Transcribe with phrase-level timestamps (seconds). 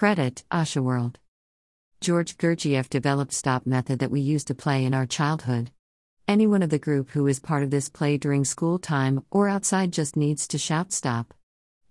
[0.00, 1.18] Credit, Osho World.
[2.00, 5.72] George Gurdjieff developed stop method that we used to play in our childhood.
[6.26, 9.92] Anyone of the group who is part of this play during school time or outside
[9.92, 11.34] just needs to shout stop.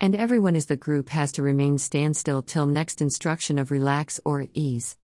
[0.01, 4.47] And everyone is the group has to remain standstill till next instruction of relax or
[4.55, 4.97] ease.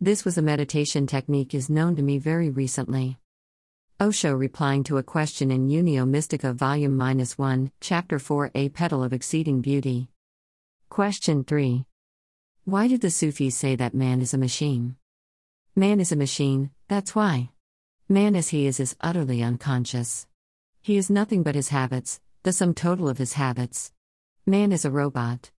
[0.00, 3.18] This was a meditation technique is known to me very recently.
[4.00, 9.12] Osho replying to a question in Unio Mystica Volume 1, Chapter 4 A Petal of
[9.12, 10.08] Exceeding Beauty.
[10.88, 11.84] Question 3.
[12.68, 14.96] Why did the Sufis say that man is a machine?
[15.74, 17.48] Man is a machine, that's why.
[18.10, 20.26] Man as he is is utterly unconscious.
[20.82, 23.94] He is nothing but his habits, the sum total of his habits.
[24.44, 25.50] Man is a robot.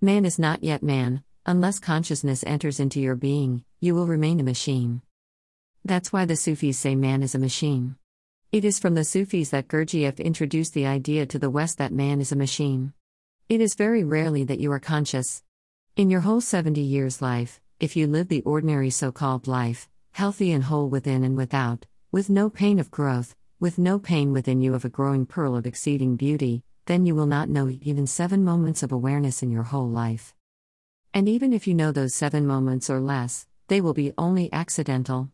[0.00, 4.42] Man is not yet man, unless consciousness enters into your being, you will remain a
[4.42, 5.02] machine.
[5.84, 7.96] That's why the Sufis say man is a machine.
[8.52, 12.22] It is from the Sufis that Gurdjieff introduced the idea to the West that man
[12.22, 12.94] is a machine.
[13.50, 15.42] It is very rarely that you are conscious.
[15.96, 20.50] In your whole 70 years' life, if you live the ordinary so called life, healthy
[20.50, 24.74] and whole within and without, with no pain of growth, with no pain within you
[24.74, 28.82] of a growing pearl of exceeding beauty, then you will not know even seven moments
[28.82, 30.34] of awareness in your whole life.
[31.12, 35.30] And even if you know those seven moments or less, they will be only accidental.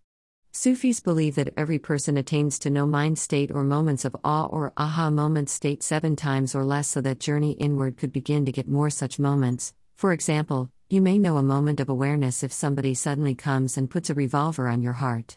[0.53, 4.75] Sufis believe that every person attains to no mind state or moments of awe or
[4.77, 8.69] aha moment state seven times or less so that journey inward could begin to get
[8.69, 9.73] more such moments.
[10.01, 14.09] For example, you may know a moment of awareness if somebody suddenly comes and puts
[14.09, 15.37] a revolver on your heart.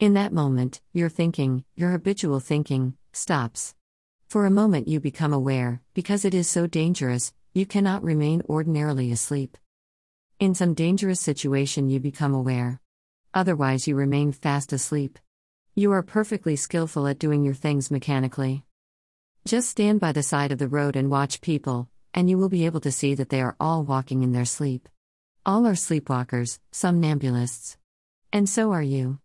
[0.00, 3.74] In that moment, your thinking, your habitual thinking, stops.
[4.26, 9.12] For a moment, you become aware, because it is so dangerous, you cannot remain ordinarily
[9.12, 9.58] asleep.
[10.40, 12.80] In some dangerous situation, you become aware.
[13.34, 15.18] Otherwise, you remain fast asleep.
[15.74, 18.64] You are perfectly skillful at doing your things mechanically.
[19.44, 22.66] Just stand by the side of the road and watch people, and you will be
[22.66, 24.88] able to see that they are all walking in their sleep.
[25.46, 27.76] All are sleepwalkers, somnambulists.
[28.32, 29.20] And so are you.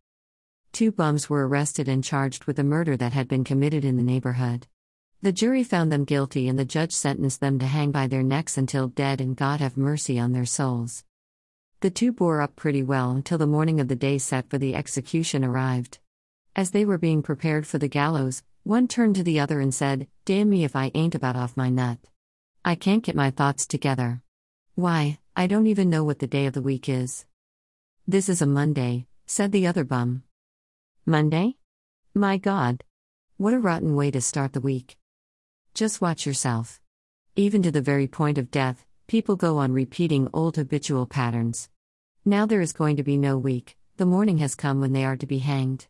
[0.73, 4.03] Two bums were arrested and charged with a murder that had been committed in the
[4.03, 4.67] neighborhood.
[5.23, 8.59] The jury found them guilty and the judge sentenced them to hang by their necks
[8.59, 11.03] until dead and God have mercy on their souls.
[11.79, 14.75] The two bore up pretty well until the morning of the day set for the
[14.75, 15.97] execution arrived.
[16.55, 20.05] As they were being prepared for the gallows, one turned to the other and said,
[20.25, 21.97] Damn me if I ain't about off my nut.
[22.65, 24.21] I can't get my thoughts together.
[24.75, 27.25] Why, I don't even know what the day of the week is.
[28.07, 30.23] This is a Monday, said the other bum.
[31.05, 31.57] Monday?
[32.13, 32.85] My God.
[33.35, 34.95] What a rotten way to start the week.
[35.73, 36.79] Just watch yourself.
[37.35, 41.69] Even to the very point of death, people go on repeating old habitual patterns.
[42.23, 45.17] Now there is going to be no week, the morning has come when they are
[45.17, 45.87] to be hanged.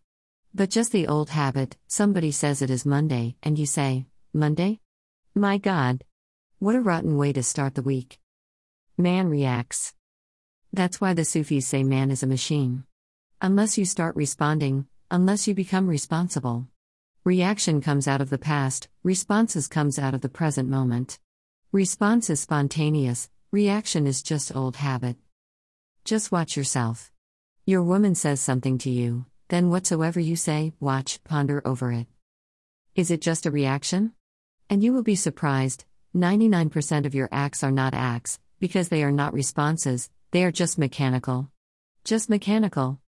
[0.55, 4.79] But just the old habit somebody says it is Monday, and you say, Monday?
[5.35, 6.03] My God!
[6.63, 8.21] What a rotten way to start the week.
[8.97, 9.93] Man reacts.
[10.71, 12.85] That's why the Sufis say man is a machine.
[13.41, 16.69] Unless you start responding, unless you become responsible.
[17.25, 21.19] Reaction comes out of the past, responses comes out of the present moment.
[21.73, 25.17] Response is spontaneous, reaction is just old habit.
[26.05, 27.11] Just watch yourself.
[27.65, 32.07] Your woman says something to you, then whatsoever you say, watch, ponder over it.
[32.95, 34.13] Is it just a reaction?
[34.69, 35.83] And you will be surprised
[36.15, 40.77] 99% of your acts are not acts, because they are not responses, they are just
[40.77, 41.49] mechanical.
[42.03, 42.99] Just mechanical.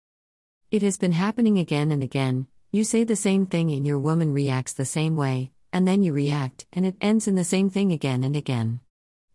[0.71, 4.33] It has been happening again and again, you say the same thing and your woman
[4.33, 7.91] reacts the same way, and then you react, and it ends in the same thing
[7.91, 8.79] again and again.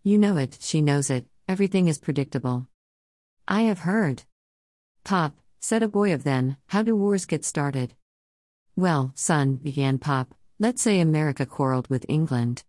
[0.02, 2.66] You know it, she knows it, everything is predictable.
[3.46, 4.24] I have heard.
[5.04, 7.94] Pop, said a boy of then, how do wars get started?
[8.74, 12.64] Well, son, began Pop, let's say America quarreled with England.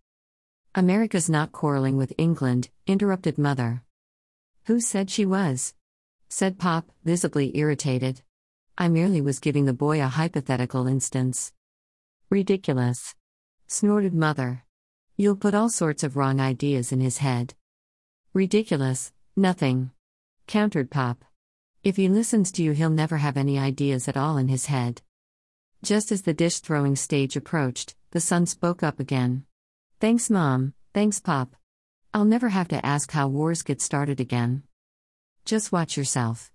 [0.74, 3.82] America's not quarreling with England, interrupted Mother.
[4.64, 5.74] Who said she was?
[6.30, 8.22] said Pop, visibly irritated.
[8.78, 11.52] I merely was giving the boy a hypothetical instance.
[12.30, 13.14] Ridiculous.
[13.66, 14.64] snorted Mother.
[15.18, 17.52] You'll put all sorts of wrong ideas in his head.
[18.32, 19.90] Ridiculous, nothing
[20.46, 21.22] countered Pop.
[21.84, 25.02] If he listens to you, he'll never have any ideas at all in his head.
[25.82, 29.44] Just as the dish throwing stage approached, the son spoke up again.
[30.02, 30.74] Thanks, Mom.
[30.92, 31.54] Thanks, Pop.
[32.12, 34.64] I'll never have to ask how wars get started again.
[35.44, 36.50] Just watch yourself.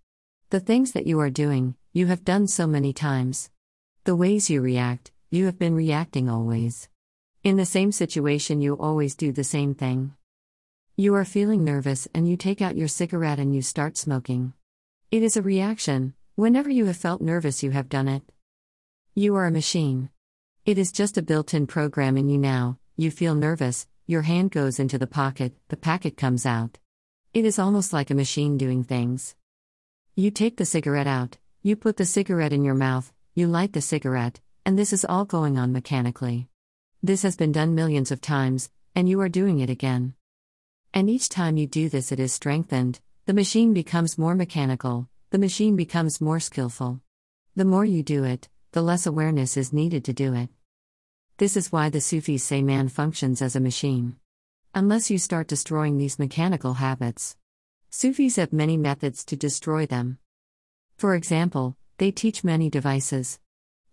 [0.50, 3.50] The things that you are doing, you have done so many times.
[4.04, 6.90] The ways you react, you have been reacting always.
[7.42, 10.14] In the same situation, you always do the same thing.
[10.98, 14.52] You are feeling nervous and you take out your cigarette and you start smoking.
[15.10, 16.16] It is a reaction.
[16.36, 18.24] Whenever you have felt nervous, you have done it.
[19.16, 20.10] You are a machine.
[20.66, 22.80] It is just a built in program in you now.
[23.00, 26.80] You feel nervous, your hand goes into the pocket, the packet comes out.
[27.32, 29.36] It is almost like a machine doing things.
[30.16, 33.82] You take the cigarette out, you put the cigarette in your mouth, you light the
[33.82, 36.48] cigarette, and this is all going on mechanically.
[37.04, 40.16] This has been done millions of times, and you are doing it again.
[40.92, 45.38] And each time you do this, it is strengthened, the machine becomes more mechanical, the
[45.38, 47.02] machine becomes more skillful.
[47.56, 50.50] The more you do it, the less awareness is needed to do it.
[51.38, 54.16] This is why the Sufis say man functions as a machine.
[54.74, 57.36] Unless you start destroying these mechanical habits.
[57.92, 60.18] Sufis have many methods to destroy them.
[60.98, 63.40] For example, they teach many devices.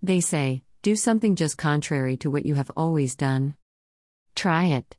[0.02, 3.56] They say, do something just contrary to what you have always done.
[4.34, 4.96] Try it.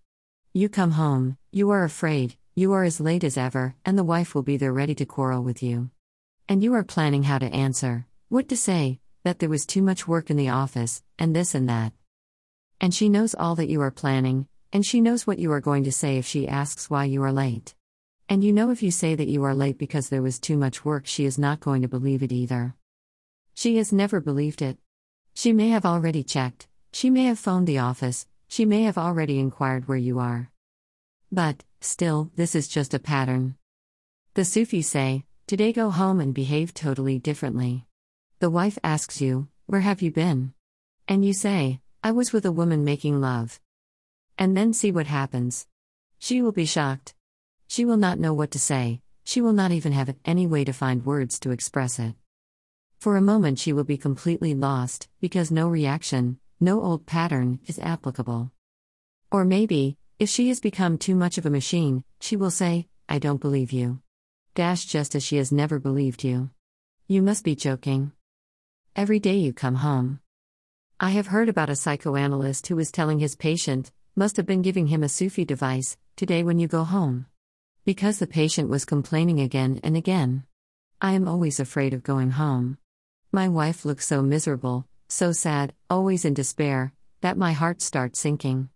[0.54, 4.36] You come home, you are afraid, you are as late as ever, and the wife
[4.36, 5.90] will be there ready to quarrel with you.
[6.48, 10.08] And you are planning how to answer, what to say, that there was too much
[10.08, 11.92] work in the office, and this and that.
[12.81, 15.83] And she knows all that you are planning, and she knows what you are going
[15.86, 17.74] to say if she asks why you are late.
[18.27, 20.83] And you know if you say that you are late because there was too much
[20.83, 22.75] work, she is not going to believe it either.
[23.54, 24.77] She has never believed it.
[25.33, 29.39] She may have already checked, she may have phoned the office, she may have already
[29.39, 30.51] inquired where you are.
[31.31, 33.56] But, still, this is just a pattern.
[34.33, 37.86] The Sufis say, Today go home and behave totally differently.
[38.39, 40.54] The wife asks you, Where have you been?
[41.07, 43.60] And you say, I was with a woman making love.
[44.38, 45.66] And then see what happens.
[46.19, 47.16] She will be shocked.
[47.68, 50.72] She will not know what to say, she will not even have any way to
[50.72, 52.13] find words to express it.
[53.00, 57.80] For a moment, she will be completely lost, because no reaction, no old pattern, is
[57.80, 58.51] applicable.
[59.31, 63.18] Or maybe, if she has become too much of a machine, she will say, I
[63.18, 64.00] don't believe you.
[64.54, 66.51] Dash just as she has never believed you.
[67.08, 68.12] You must be joking.
[68.96, 70.19] Every day you come home.
[70.98, 74.88] I have heard about a psychoanalyst who was telling his patient, must have been giving
[74.88, 77.26] him a Sufi device, today when you go home.
[77.84, 80.46] Because the patient was complaining again and again.
[81.02, 82.78] I am always afraid of going home.
[83.34, 88.70] My wife looks so miserable, so sad, always in despair, that my heart starts sinking.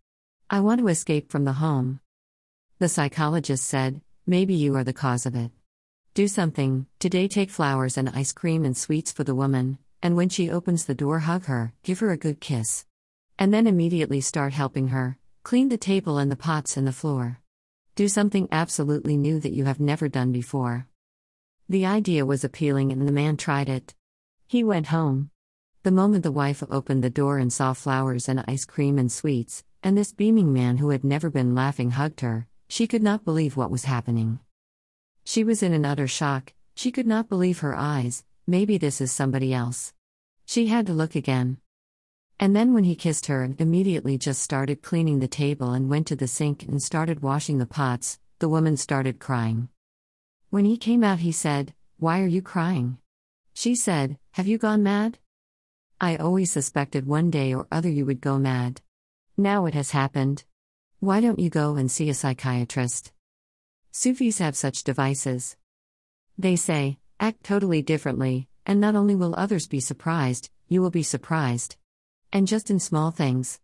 [0.49, 2.01] I want to escape from the home.
[2.79, 5.51] The psychologist said, Maybe you are the cause of it.
[6.15, 10.29] Do something, today take flowers and ice cream and sweets for the woman, and when
[10.29, 12.85] she opens the door, hug her, give her a good kiss.
[13.37, 17.39] And then immediately start helping her, clean the table and the pots and the floor.
[17.95, 20.87] Do something absolutely new that you have never done before.
[21.67, 23.93] The idea was appealing and the man tried it.
[24.47, 25.31] He went home.
[25.83, 29.63] The moment the wife opened the door and saw flowers and ice cream and sweets,
[29.83, 33.55] and this beaming man who had never been laughing hugged her, she could not believe
[33.55, 34.39] what was happening.
[35.23, 39.11] She was in an utter shock, she could not believe her eyes, Maybe this is
[39.11, 39.93] somebody else.
[40.47, 41.57] She had to look again.
[42.39, 46.07] And then when he kissed her and immediately just started cleaning the table and went
[46.07, 49.69] to the sink and started washing the pots, the woman started crying.
[50.49, 52.97] When he came out, he said, Why are you crying?
[53.53, 55.19] She said, Have you gone mad?
[56.01, 58.81] I always suspected one day or other you would go mad.
[59.37, 60.43] Now it has happened.
[60.99, 63.11] Why don't you go and see a psychiatrist?
[63.91, 65.55] Sufis have such devices.
[66.35, 71.03] They say, Act totally differently, and not only will others be surprised, you will be
[71.03, 71.75] surprised.
[72.31, 73.59] And just in small things.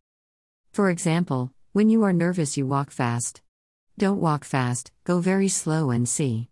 [0.73, 3.41] For example, when you are nervous, you walk fast.
[3.97, 6.49] Don't walk fast, go very slow and see.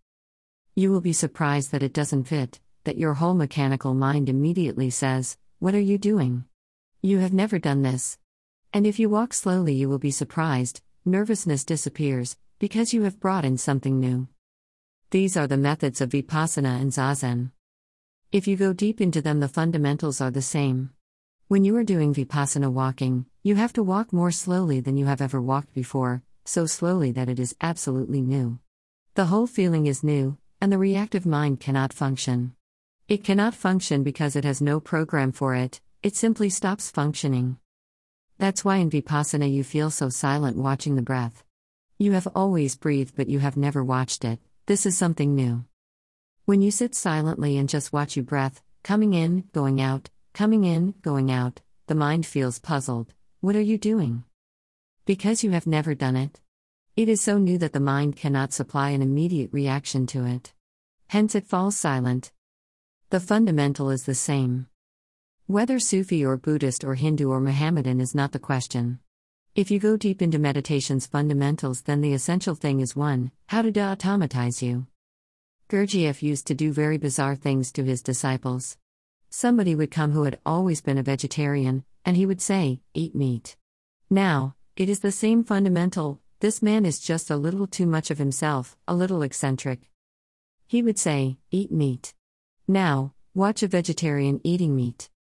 [0.75, 5.37] You will be surprised that it doesn't fit, that your whole mechanical mind immediately says,
[5.59, 6.45] What are you doing?
[7.01, 8.17] You have never done this.
[8.71, 13.43] And if you walk slowly, you will be surprised, nervousness disappears, because you have brought
[13.43, 14.29] in something new.
[15.13, 17.51] These are the methods of Vipassana and Zazen.
[18.31, 20.89] If you go deep into them, the fundamentals are the same.
[21.47, 25.21] When you are doing Vipassana walking, you have to walk more slowly than you have
[25.21, 28.57] ever walked before, so slowly that it is absolutely new.
[29.13, 32.55] The whole feeling is new, and the reactive mind cannot function.
[33.07, 37.57] It cannot function because it has no program for it, it simply stops functioning.
[38.39, 41.43] That's why in Vipassana you feel so silent watching the breath.
[41.99, 44.39] You have always breathed, but you have never watched it.
[44.65, 45.65] This is something new.
[46.45, 50.93] When you sit silently and just watch your breath, coming in, going out, coming in,
[51.01, 53.13] going out, the mind feels puzzled.
[53.41, 54.23] What are you doing?
[55.03, 56.39] Because you have never done it.
[56.95, 60.53] It is so new that the mind cannot supply an immediate reaction to it.
[61.07, 62.31] Hence it falls silent.
[63.09, 64.67] The fundamental is the same.
[65.45, 68.99] Whether Sufi or Buddhist or Hindu or Mohammedan is not the question.
[69.55, 73.29] If you go deep into meditation's fundamentals, then the essential thing is 1.
[73.49, 74.87] How to de automatize you.
[75.69, 78.77] Gurdjieff used to do very bizarre things to his disciples.
[79.29, 83.55] Somebody would come who had always been a vegetarian, and he would say, Eat meat.
[84.09, 88.17] Now, it is the same fundamental, this man is just a little too much of
[88.17, 89.91] himself, a little eccentric.
[90.65, 92.15] He would say, Eat meat.
[92.67, 95.11] Now, watch a vegetarian eating meat.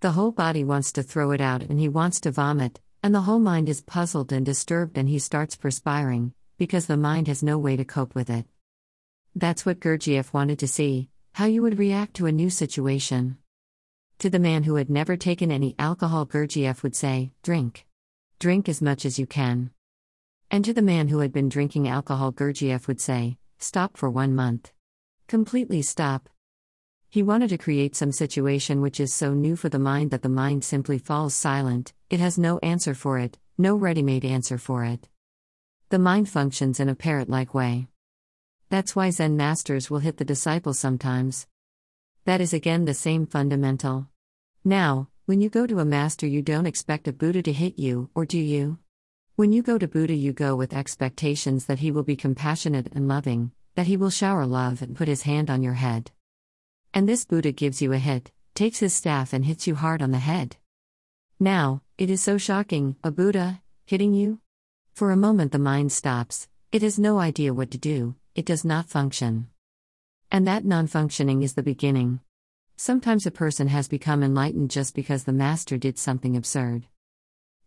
[0.00, 3.22] The whole body wants to throw it out and he wants to vomit, and the
[3.22, 7.58] whole mind is puzzled and disturbed and he starts perspiring, because the mind has no
[7.58, 8.46] way to cope with it.
[9.34, 13.38] That's what Gurdjieff wanted to see how you would react to a new situation.
[14.18, 17.86] To the man who had never taken any alcohol, Gurdjieff would say, Drink.
[18.38, 19.70] Drink as much as you can.
[20.50, 24.34] And to the man who had been drinking alcohol, Gurdjieff would say, Stop for one
[24.34, 24.72] month.
[25.26, 26.28] Completely stop.
[27.12, 30.30] He wanted to create some situation which is so new for the mind that the
[30.30, 34.82] mind simply falls silent, it has no answer for it, no ready made answer for
[34.82, 35.10] it.
[35.90, 37.88] The mind functions in a parrot like way.
[38.70, 41.46] That's why Zen masters will hit the disciple sometimes.
[42.24, 44.08] That is again the same fundamental.
[44.64, 48.08] Now, when you go to a master, you don't expect a Buddha to hit you,
[48.14, 48.78] or do you?
[49.36, 53.06] When you go to Buddha, you go with expectations that he will be compassionate and
[53.06, 56.10] loving, that he will shower love and put his hand on your head.
[56.94, 60.10] And this Buddha gives you a hit, takes his staff and hits you hard on
[60.10, 60.56] the head.
[61.40, 64.40] Now, it is so shocking, a Buddha, hitting you?
[64.92, 68.64] For a moment, the mind stops, it has no idea what to do, it does
[68.64, 69.48] not function.
[70.30, 72.20] And that non functioning is the beginning.
[72.76, 76.86] Sometimes a person has become enlightened just because the master did something absurd.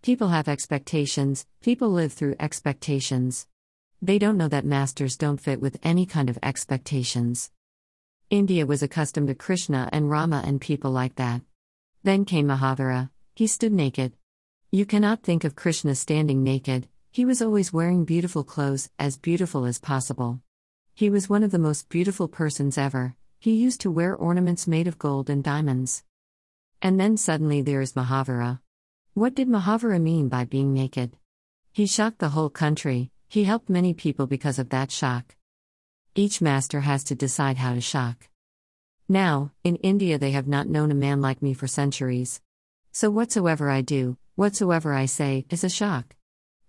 [0.03, 3.48] People have expectations, people live through expectations.
[4.01, 7.50] They don't know that masters don't fit with any kind of expectations.
[8.32, 11.41] India was accustomed to Krishna and Rama and people like that.
[12.01, 14.13] Then came Mahavira, he stood naked.
[14.72, 19.65] You cannot think of Krishna standing naked, he was always wearing beautiful clothes, as beautiful
[19.65, 20.41] as possible.
[20.96, 24.88] He was one of the most beautiful persons ever, he used to wear ornaments made
[24.88, 26.03] of gold and diamonds.
[26.82, 28.60] And then suddenly there is Mahavira.
[29.13, 31.15] What did Mahavira mean by being naked?
[31.72, 35.36] He shocked the whole country, he helped many people because of that shock.
[36.17, 38.29] Each master has to decide how to shock.
[39.10, 42.39] Now, in India, they have not known a man like me for centuries.
[42.93, 46.15] So, whatsoever I do, whatsoever I say, is a shock.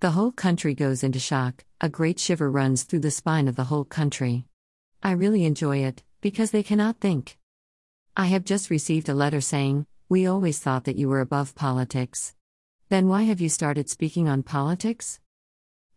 [0.01, 3.71] The whole country goes into shock, a great shiver runs through the spine of the
[3.71, 4.47] whole country.
[5.01, 7.39] I really enjoy it, because they cannot think.
[8.17, 12.35] I have just received a letter saying, We always thought that you were above politics.
[12.89, 15.21] Then why have you started speaking on politics?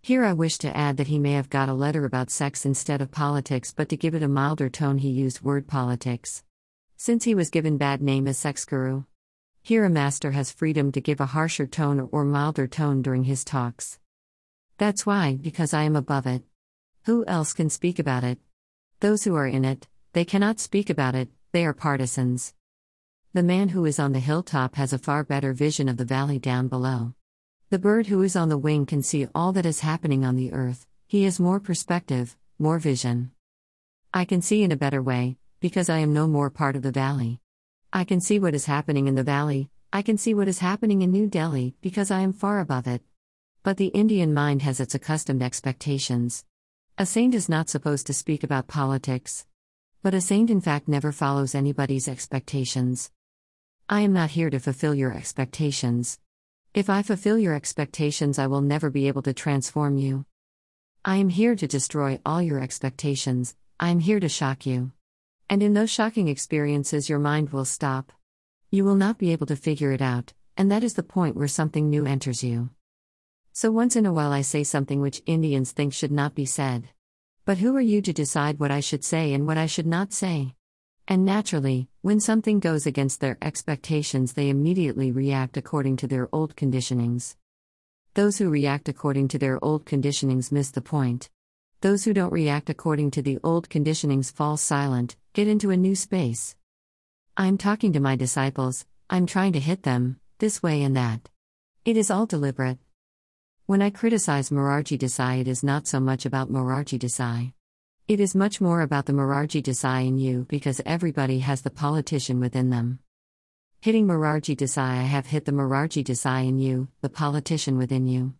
[0.01, 3.01] Here I wish to add that he may have got a letter about sex instead
[3.01, 6.43] of politics, but to give it a milder tone, he used word politics.
[6.95, 9.03] Since he was given bad name as sex guru.
[9.61, 13.43] Here, a master has freedom to give a harsher tone or milder tone during his
[13.43, 13.99] talks.
[14.77, 16.43] That's why, because I am above it.
[17.03, 18.39] Who else can speak about it?
[19.01, 22.53] Those who are in it, they cannot speak about it, they are partisans.
[23.33, 26.39] The man who is on the hilltop has a far better vision of the valley
[26.39, 27.13] down below.
[27.71, 30.51] The bird who is on the wing can see all that is happening on the
[30.53, 33.29] earth, he has more perspective, more vision.
[34.11, 36.91] I can see in a better way, because I am no more part of the
[36.91, 37.41] valley.
[37.93, 41.03] I can see what is happening in the valley, I can see what is happening
[41.03, 43.03] in New Delhi, because I am far above it.
[43.61, 46.45] But the Indian mind has its accustomed expectations.
[46.97, 49.45] A saint is not supposed to speak about politics.
[50.01, 53.11] But a saint, in fact, never follows anybody's expectations.
[53.87, 56.17] I am not here to fulfill your expectations.
[56.71, 60.25] If I fulfill your expectations, I will never be able to transform you.
[61.03, 64.91] I am here to destroy all your expectations, I am here to shock you.
[65.49, 68.11] And in those shocking experiences, your mind will stop.
[68.69, 71.47] You will not be able to figure it out, and that is the point where
[71.47, 72.69] something new enters you.
[73.51, 76.89] So, once in a while, I say something which Indians think should not be said.
[77.45, 80.13] But who are you to decide what I should say and what I should not
[80.13, 80.53] say?
[81.11, 86.55] And naturally, when something goes against their expectations, they immediately react according to their old
[86.55, 87.35] conditionings.
[88.13, 91.31] Those who react according to their old conditionings miss the point.
[91.81, 95.95] Those who don't react according to the old conditionings fall silent, get into a new
[95.95, 96.55] space.
[97.35, 101.27] I'm talking to my disciples, I'm trying to hit them, this way and that.
[101.85, 102.77] It is all deliberate.
[103.65, 107.53] When I criticize Morarji Desai, it is not so much about Morarji Desai.
[108.09, 112.39] It is much more about the Morarji Desai in you because everybody has the politician
[112.39, 112.97] within them.
[113.81, 118.33] Hitting Morarji Desai, I have hit the Morarji Desai in you, the politician within you.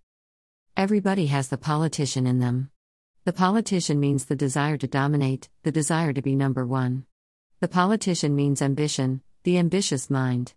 [0.76, 2.72] Everybody has the politician in them.
[3.26, 7.06] The politician means the desire to dominate, the desire to be number one.
[7.60, 10.56] The politician means ambition, the ambitious mind.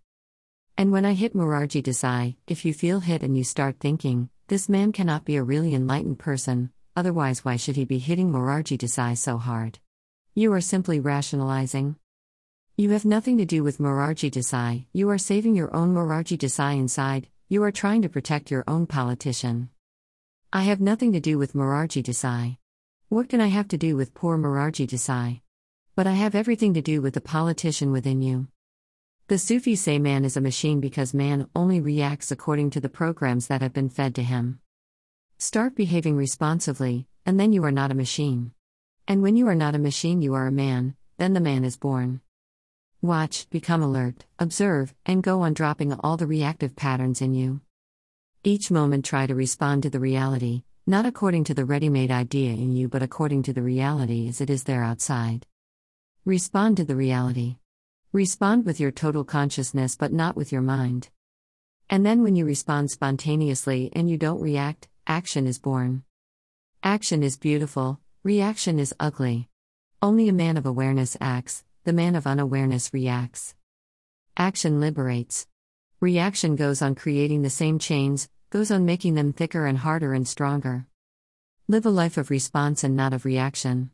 [0.79, 4.71] And when I hit Morarji Desai, if you feel hit and you start thinking, this
[4.71, 9.17] man cannot be a really enlightened person, otherwise, why should he be hitting Morarji Desai
[9.17, 9.79] so hard?
[10.35, 11.97] You are simply rationalizing.
[12.77, 16.79] You have nothing to do with Morarji Desai, you are saving your own Morarji Desai
[16.79, 19.69] inside, you are trying to protect your own politician.
[20.51, 22.57] I have nothing to do with Morarji Desai.
[23.11, 25.43] What can I have to do with poor Morarji Desai?
[25.95, 28.49] But I have everything to do with the politician within you.
[29.29, 33.49] The Sufis say man is a machine because man only reacts according to the programs
[33.49, 34.62] that have been fed to him.
[35.43, 38.53] Start behaving responsively, and then you are not a machine.
[39.09, 41.77] And when you are not a machine, you are a man, then the man is
[41.77, 42.21] born.
[43.01, 47.61] Watch, become alert, observe, and go on dropping all the reactive patterns in you.
[48.45, 52.53] Each moment, try to respond to the reality, not according to the ready made idea
[52.53, 55.45] in you, but according to the reality as it is there outside.
[56.25, 57.57] Respond to the reality.
[58.13, 61.09] Respond with your total consciousness, but not with your mind.
[61.91, 66.05] And then, when you respond spontaneously and you don't react, action is born.
[66.83, 69.49] Action is beautiful, reaction is ugly.
[70.01, 73.55] Only a man of awareness acts, the man of unawareness reacts.
[74.37, 75.47] Action liberates.
[76.01, 80.27] Reaction goes on creating the same chains, goes on making them thicker and harder and
[80.27, 80.87] stronger.
[81.69, 83.91] Live a life of response and not of reaction.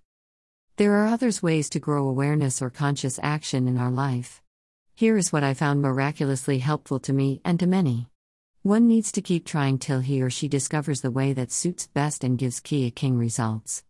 [0.76, 4.42] There are others ways to grow awareness or conscious action in our life.
[4.94, 8.08] Here is what I found miraculously helpful to me and to many.
[8.62, 12.24] One needs to keep trying till he or she discovers the way that suits best
[12.24, 13.84] and gives key a king results.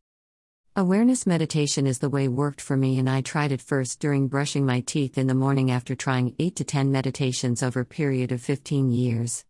[0.76, 4.66] Awareness meditation is the way worked for me, and I tried it first during brushing
[4.66, 8.42] my teeth in the morning after trying 8 to 10 meditations over a period of
[8.42, 9.44] 15 years.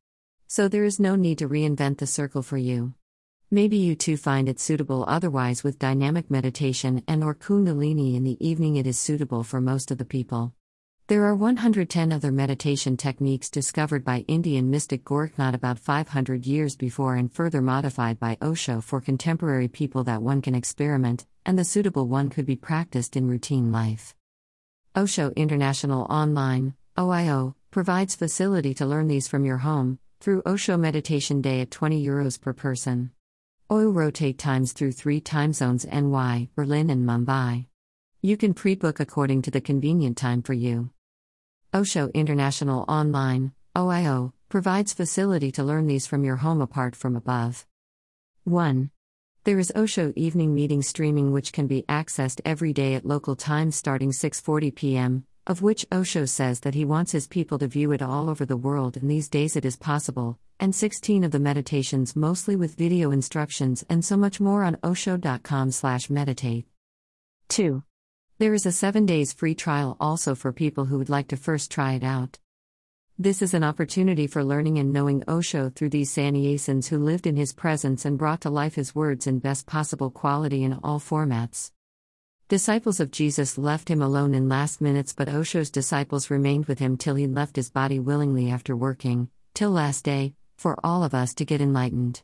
[0.46, 2.94] So there is no need to reinvent the circle for you.
[3.50, 8.38] Maybe you too find it suitable otherwise with dynamic meditation and or kundalini in the
[8.46, 10.54] evening it is suitable for most of the people.
[11.08, 17.16] There are 110 other meditation techniques discovered by Indian mystic Gorakhnath about 500 years before
[17.16, 22.06] and further modified by Osho for contemporary people that one can experiment, and the suitable
[22.08, 24.14] one could be practiced in routine life.
[24.94, 31.40] Osho International Online, OIO, provides facility to learn these from your home, through Osho Meditation
[31.40, 33.12] Day at 20 euros per person.
[33.70, 37.64] OIO rotate times through three time zones NY, Berlin, and Mumbai.
[38.20, 40.90] You can pre book according to the convenient time for you.
[41.74, 47.66] Osho International Online, OIO, provides facility to learn these from your home apart from above.
[48.44, 48.90] 1.
[49.44, 53.70] There is Osho evening meeting streaming which can be accessed every day at local time
[53.70, 58.00] starting 6:40 p.m., of which Osho says that he wants his people to view it
[58.00, 62.16] all over the world and these days it is possible, and 16 of the meditations
[62.16, 66.66] mostly with video instructions and so much more on osho.com/meditate.
[67.48, 67.82] 2.
[68.40, 71.72] There is a 7 days free trial also for people who would like to first
[71.72, 72.38] try it out.
[73.18, 77.34] This is an opportunity for learning and knowing Osho through these sannyasins who lived in
[77.34, 81.72] his presence and brought to life his words in best possible quality in all formats.
[82.46, 86.96] Disciples of Jesus left him alone in last minutes, but Osho's disciples remained with him
[86.96, 91.34] till he left his body willingly after working, till last day, for all of us
[91.34, 92.22] to get enlightened.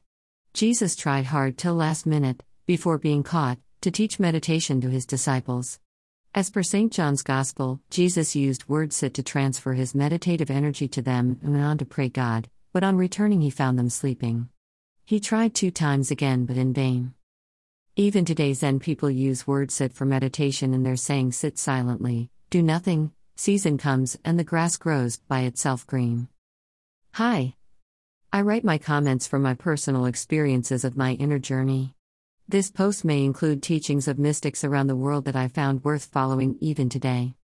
[0.52, 5.80] Jesus tried hard till last minute, before being caught, to teach meditation to his disciples.
[6.36, 6.92] As per St.
[6.92, 11.64] John's Gospel, Jesus used word sit to transfer his meditative energy to them and went
[11.64, 14.48] on to pray God, but on returning he found them sleeping.
[15.04, 17.14] He tried two times again, but in vain.
[17.94, 22.62] Even today, Zen people use word sit for meditation and they're saying sit silently, do
[22.62, 26.26] nothing, season comes, and the grass grows by itself green.
[27.12, 27.54] Hi.
[28.32, 31.93] I write my comments from my personal experiences of my inner journey.
[32.46, 36.58] This post may include teachings of mystics around the world that I found worth following
[36.60, 37.36] even today.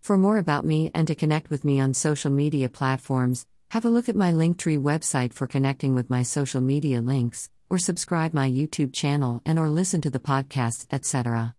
[0.00, 3.90] For more about me and to connect with me on social media platforms, have a
[3.90, 8.48] look at my Linktree website for connecting with my social media links, or subscribe my
[8.48, 11.54] YouTube channel and or listen to the podcast, etc.